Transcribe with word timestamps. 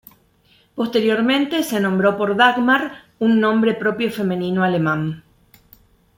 Posteriormente 0.73 1.61
se 1.61 1.79
nombró 1.79 2.17
por 2.17 2.35
Dagmar, 2.35 2.91
un 3.19 3.39
nombre 3.39 3.75
propio 3.75 4.09
femenino 4.09 4.63
alemán. 4.63 5.23